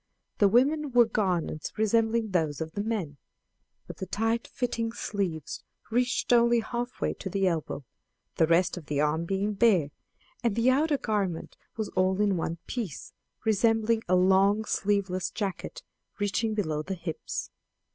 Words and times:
The 0.39 0.47
women 0.47 0.91
wore 0.93 1.05
garments 1.05 1.77
resembling 1.77 2.31
those 2.31 2.59
of 2.59 2.71
the 2.71 2.81
men, 2.81 3.17
but 3.85 3.97
the 3.97 4.07
tight 4.07 4.47
fitting 4.47 4.91
sleeves 4.93 5.63
reached 5.91 6.33
only 6.33 6.59
half 6.61 6.99
way 7.01 7.13
to 7.13 7.29
the 7.29 7.45
elbow, 7.45 7.85
the 8.37 8.47
rest 8.47 8.77
of 8.77 8.87
the 8.87 8.99
arm 8.99 9.25
being 9.25 9.53
bare; 9.53 9.89
and 10.43 10.55
the 10.55 10.69
outergarment 10.71 11.55
was 11.77 11.89
all 11.89 12.19
in 12.19 12.35
one 12.35 12.57
piece, 12.65 13.13
resembling 13.45 14.01
a 14.07 14.15
long 14.15 14.65
sleeveless 14.65 15.29
jacket, 15.29 15.83
reaching 16.17 16.55
below 16.55 16.81
the 16.81 16.95
hips. 16.95 17.51